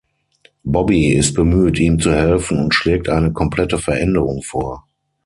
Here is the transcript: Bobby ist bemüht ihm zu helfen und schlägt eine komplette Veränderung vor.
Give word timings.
Bobby 0.63 1.09
ist 1.13 1.35
bemüht 1.35 1.77
ihm 1.77 1.99
zu 1.99 2.11
helfen 2.11 2.57
und 2.57 2.73
schlägt 2.73 3.07
eine 3.07 3.33
komplette 3.33 3.77
Veränderung 3.77 4.41
vor. 4.41 4.87